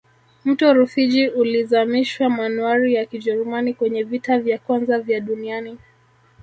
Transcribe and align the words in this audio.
mto 0.45 0.73
rufiji 0.73 1.27
ulizamishwa 1.27 2.29
manuari 2.29 2.93
ya 2.93 3.05
kijerumani 3.05 3.73
kwenye 3.73 4.03
vita 4.03 4.39
vya 4.39 4.57
kwanza 4.59 4.99
vya 4.99 5.19
duniani 5.19 5.77